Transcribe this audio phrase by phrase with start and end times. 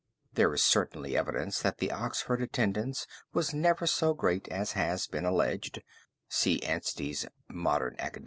[0.33, 5.25] There is certainly evidence that the Oxford attendance was never so great as has been
[5.25, 5.83] alleged
[6.27, 8.19] (see Anstey's 'Mon Acad.')